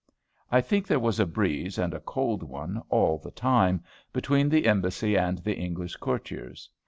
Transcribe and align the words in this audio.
I 0.51 0.61
think 0.61 0.87
there 0.87 0.97
was 0.99 1.19
a 1.19 1.27
breeze, 1.27 1.77
and 1.77 1.93
a 1.93 1.99
cold 1.99 2.41
one, 2.41 2.81
all 2.89 3.19
the 3.19 3.29
time, 3.29 3.83
between 4.11 4.49
the 4.49 4.65
embassy 4.65 5.15
and 5.15 5.37
the 5.37 5.53
English 5.53 5.95
courtiers. 5.97 6.71